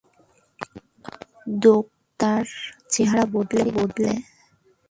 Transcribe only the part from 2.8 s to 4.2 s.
চেহারা বদলে গেছে।